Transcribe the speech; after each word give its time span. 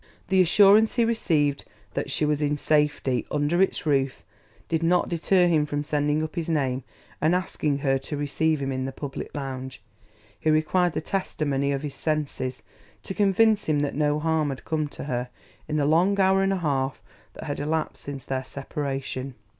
The 0.29 0.41
assurance 0.41 0.95
he 0.95 1.05
received 1.05 1.63
that 1.93 2.09
she 2.09 2.25
was 2.25 2.41
in 2.41 2.57
safety 2.57 3.27
under 3.29 3.61
its 3.61 3.85
roof 3.85 4.23
did 4.67 4.81
not 4.81 5.09
deter 5.09 5.47
him 5.47 5.67
from 5.67 5.83
sending 5.83 6.23
up 6.23 6.33
his 6.33 6.49
name 6.49 6.83
and 7.21 7.35
asking 7.35 7.77
her 7.77 7.99
to 7.99 8.17
receive 8.17 8.63
him 8.63 8.71
in 8.71 8.85
the 8.85 8.91
public 8.91 9.29
lounge; 9.35 9.79
he 10.39 10.49
required 10.49 10.93
the 10.93 11.01
testimony 11.01 11.71
of 11.71 11.83
his 11.83 11.93
senses 11.93 12.63
to 13.03 13.13
convince 13.13 13.69
him 13.69 13.81
that 13.81 13.93
no 13.93 14.17
harm 14.17 14.49
had 14.49 14.65
come 14.65 14.87
to 14.87 15.03
her 15.03 15.29
in 15.67 15.77
the 15.77 15.85
long 15.85 16.19
hour 16.19 16.41
and 16.41 16.53
a 16.53 16.57
half 16.57 16.99
that 17.35 17.43
had 17.43 17.59
elapsed 17.59 18.01
since 18.03 18.25
their 18.25 18.43
separation. 18.43 19.35